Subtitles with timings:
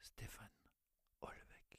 [0.00, 0.48] Stéphane
[1.22, 1.78] Olvec.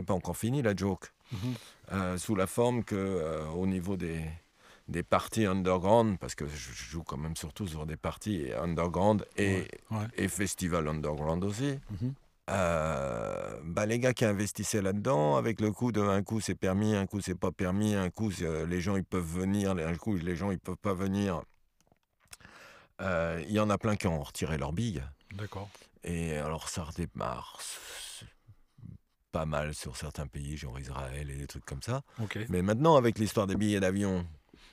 [0.00, 1.12] C'est pas encore fini la joke.
[1.30, 1.38] Mhm.
[1.92, 4.24] Euh, sous la forme que euh, au niveau des,
[4.88, 9.56] des parties underground, parce que je joue quand même surtout sur des parties underground et,
[9.56, 10.06] Ouais, ouais.
[10.16, 11.78] et festival underground aussi.
[12.00, 12.14] Mhm.
[12.48, 16.94] Euh, bah, les gars qui investissaient là-dedans, avec le coup de un coup c'est permis,
[16.94, 20.16] un coup c'est pas permis, un coup euh, les gens ils peuvent venir, un coup
[20.16, 21.42] les gens ils peuvent pas venir.
[23.02, 25.02] Euh, Il y en a plein qui ont retiré leur bille.
[25.34, 25.68] D'accord.
[26.02, 27.60] Et alors ça redémarre
[29.32, 32.02] pas mal sur certains pays, genre Israël et des trucs comme ça.
[32.48, 34.26] Mais maintenant, avec l'histoire des billets d'avion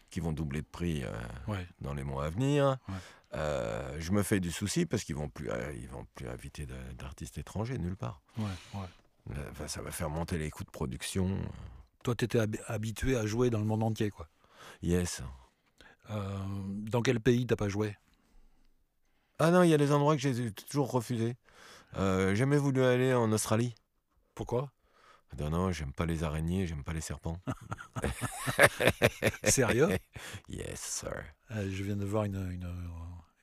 [0.09, 1.11] qui vont doubler de prix euh,
[1.47, 1.67] Ouais.
[1.81, 2.95] dans les mois à venir, Ouais.
[3.35, 6.65] euh, je me fais du souci parce qu'ils vont plus, euh, ils vont plus inviter
[6.97, 8.21] d'artistes étrangers nulle part.
[8.37, 8.45] Ouais.
[9.51, 11.37] Enfin, ça va faire monter les coûts de production.
[12.03, 14.29] Toi, tu étais habitué à jouer dans le monde entier, quoi.
[14.81, 15.21] Yes.
[16.09, 17.97] Dans quel pays t'as pas joué?
[19.39, 21.35] Ah non, il y a des endroits que j'ai toujours refusés.
[21.97, 23.75] Euh, jamais voulu aller en Australie.
[24.37, 24.69] Pourquoi?
[25.39, 27.39] Non, non, j'aime pas les araignées, j'aime pas les serpents.
[29.43, 29.89] Sérieux?
[30.47, 31.23] Yes, sir.
[31.51, 32.67] Euh, Je viens de voir une, une,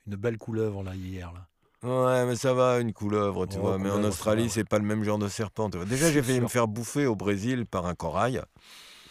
[0.07, 1.33] une belle couleuvre là hier.
[1.33, 1.47] Là.
[1.83, 3.77] Ouais, mais ça va, une couleuvre, tu Oh, vois.
[3.77, 4.49] Mais en couleuvre, ça Australie, va, ouais.
[4.49, 5.69] c'est pas le même genre de serpent.
[5.69, 5.85] tu vois.
[5.85, 8.41] Déjà, j'ai failli me faire bouffer au Brésil par un corail.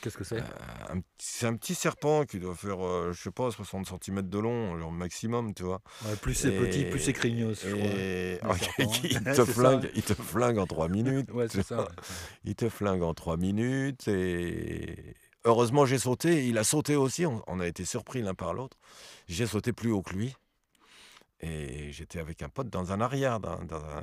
[0.05, 0.37] Qu'est-ce que c'est?
[0.39, 0.45] Euh,
[0.91, 4.21] un petit- c'est un petit serpent qui doit faire, euh, je sais pas, 60 cm
[4.29, 5.81] de long, genre maximum, tu vois.
[6.05, 7.55] Ouais, Plus c'est petit, plus c'est je.
[7.65, 8.39] Et...
[8.45, 8.87] serpent, hein.
[9.03, 11.31] il, te flingue, il te flingue en 3 minutes.
[11.33, 11.81] Ouais, c'est ça.
[11.81, 11.89] ouais.
[12.45, 14.07] Il te flingue en 3 minutes.
[14.09, 15.15] Et
[15.47, 16.47] heureusement, j'ai sauté.
[16.47, 17.25] Il a sauté aussi.
[17.25, 18.77] On, on a été surpris l'un par l'autre.
[19.27, 20.37] J'ai sauté plus haut que lui.
[21.41, 24.03] Et j'étais avec un pote dans un arrière, dans, dans un,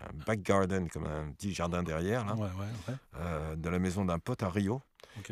[0.00, 2.48] un back garden, comme un petit jardin derrière, là, Ouais, ouais,
[2.88, 2.94] ouais.
[3.16, 4.80] euh, de la maison d'un pote à Rio,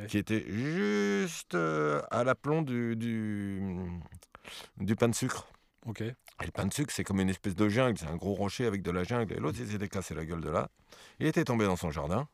[0.08, 3.62] qui était juste euh, à l'aplomb du, du,
[4.78, 5.46] du pain de sucre.
[6.42, 8.66] Et le pain de sucre, c'est comme une espèce de jungle, c'est un gros rocher
[8.66, 9.32] avec de la jungle.
[9.34, 10.68] Et l'autre, il s'était cassé la gueule de là.
[11.20, 12.28] Il était tombé dans son jardin.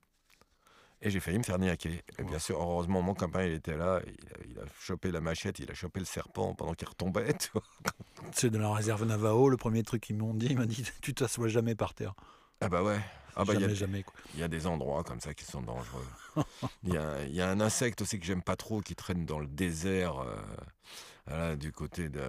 [1.04, 2.02] Et j'ai failli me faire niaquer.
[2.18, 4.00] Et bien sûr, heureusement, mon copain, il était là.
[4.06, 7.34] Il a, il a chopé la machette, il a chopé le serpent pendant qu'il retombait.
[8.34, 9.48] C'est de la réserve Navajo.
[9.48, 12.14] Le premier truc qu'ils m'ont dit, il m'a dit Tu t'assois jamais par terre.
[12.60, 13.00] Ah bah ouais.
[13.34, 14.02] Ah bah, il y a- jamais, jamais.
[14.02, 14.14] Quoi.
[14.34, 16.06] il y, a des endroits comme ça qui sont dangereux.
[16.84, 19.24] Il y, a, il y a un insecte aussi que j'aime pas trop qui traîne
[19.26, 20.34] dans le désert, euh,
[21.26, 22.22] voilà, du côté de,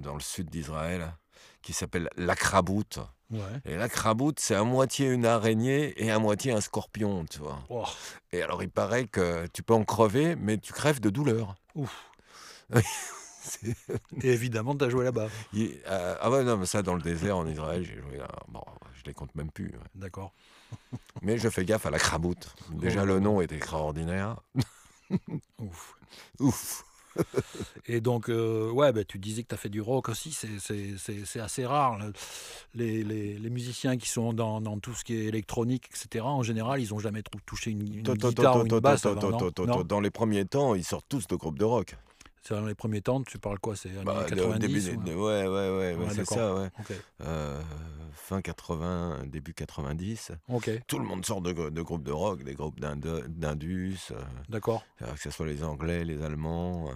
[0.00, 1.12] dans le sud d'Israël,
[1.62, 2.98] qui s'appelle l'acraboute.
[3.30, 3.40] Ouais.
[3.66, 7.58] Et l'acraboute, c'est à moitié une araignée et à moitié un scorpion, tu vois.
[7.68, 7.84] Oh,
[8.32, 11.54] Et alors, il paraît que tu peux en crever, mais tu crèves de douleur.
[11.74, 12.10] ouf.
[14.22, 15.28] Et évidemment, t'as joué là-bas.
[15.52, 18.28] il- euh, ah ouais, non, mais ça, dans le désert, en Israël, j'ai joué là.
[18.48, 18.62] Bon,
[18.94, 19.66] je les compte même plus.
[19.66, 19.78] ouais.
[19.94, 20.32] D'accord.
[21.22, 22.54] Mais je fais gaffe à l'acraboute.
[22.72, 23.06] Déjà, Oh.
[23.06, 24.36] le nom est extraordinaire.
[25.58, 25.94] Ouf.
[26.38, 26.84] Ouf.
[27.86, 31.40] Et donc, euh, ouais, bah, tu disais que tu as fait du rock aussi, c'est-
[31.40, 31.98] assez rare.
[32.74, 36.44] Les, les- les musiciens qui sont dans, dans tout ce qui est électronique, etc., en
[36.44, 39.02] général, ils n'ont jamais touché une, guitare ou une basse.
[39.02, 41.96] Dans les premiers temps, ils sortent tous de groupes de rock.
[42.42, 45.14] C'est dans les premiers temps, tu parles quoi C'est Bah, de- 90 début ou- des-
[45.14, 46.70] ouais, ouais, ouais, ouais, c'est ça, ouais.
[46.78, 46.92] Ok.
[47.20, 47.62] Euh,
[48.14, 50.32] fin 80, début 90.
[50.48, 54.86] Ok, Tout le monde sort de, de groupes de rock, des groupes d'Indus, euh, d'accord.
[55.00, 56.94] Alors que ce soit les Anglais, les Allemands, euh,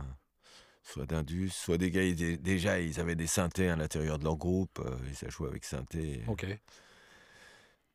[0.83, 4.37] soit d'Indus, soit des gars, ils déjà, ils avaient des synthés à l'intérieur de leur
[4.37, 6.23] groupe, euh, et ça jouait avec synthé.
[6.27, 6.47] Ok,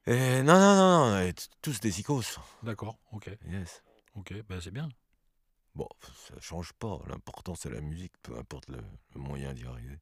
[0.06, 1.32] Et non, non, non, non,
[1.62, 2.40] tous des icos.
[2.64, 2.98] d'accord.
[3.12, 3.84] Ok, Yes.
[4.16, 4.34] ok.
[4.48, 4.90] Ben, c'est bien.
[5.76, 5.88] Bon,
[6.28, 7.00] ça change pas.
[7.08, 8.80] L'important, c'est la musique, peu importe le,
[9.16, 9.98] le moyen d'y arriver.